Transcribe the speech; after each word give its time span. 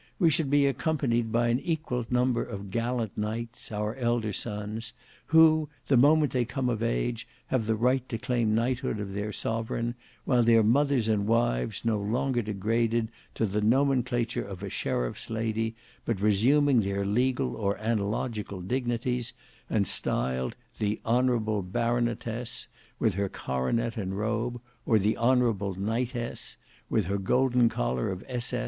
We 0.17 0.31
should 0.31 0.49
be 0.49 0.65
accompanied 0.65 1.31
by 1.31 1.49
an 1.49 1.59
equal 1.59 2.07
number 2.09 2.43
of 2.43 2.71
gallant 2.71 3.15
knights, 3.15 3.71
our 3.71 3.93
elder 3.97 4.33
sons, 4.33 4.93
who, 5.27 5.69
the 5.89 5.95
moment 5.95 6.31
they 6.31 6.43
come 6.43 6.69
of 6.69 6.81
age, 6.81 7.27
have 7.49 7.67
the 7.67 7.75
right 7.75 8.09
to 8.09 8.17
claim 8.17 8.55
knighthood 8.55 8.99
of 8.99 9.13
their 9.13 9.31
sovereign, 9.31 9.93
while 10.25 10.41
their 10.41 10.63
mothers 10.63 11.07
and 11.07 11.27
wives, 11.27 11.85
no 11.85 11.99
longer 11.99 12.41
degraded 12.41 13.09
to 13.35 13.45
the 13.45 13.61
nomenclature 13.61 14.41
of 14.43 14.63
a 14.63 14.71
sheriff's 14.71 15.29
lady, 15.29 15.75
but 16.03 16.19
resuming 16.19 16.81
their 16.81 17.05
legal 17.05 17.55
or 17.55 17.77
analogical 17.77 18.59
dignities, 18.59 19.33
and 19.69 19.85
styled 19.85 20.55
the 20.79 20.99
'honourable 21.05 21.61
baronetess,' 21.61 22.67
with 22.97 23.13
her 23.13 23.29
coronet 23.29 23.97
and 23.97 24.17
robe, 24.17 24.59
or 24.83 24.97
the 24.97 25.15
'honourable 25.15 25.75
knightess,' 25.75 26.57
with 26.89 27.05
her 27.05 27.19
golden 27.19 27.69
collar 27.69 28.09
of 28.09 28.23
S. 28.27 28.51